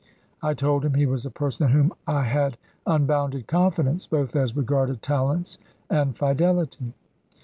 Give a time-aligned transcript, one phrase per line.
[0.41, 2.57] I told him he was a person in whom I had
[2.87, 5.59] unbounded confidence, both as regarded talents
[5.91, 6.95] and fidelity.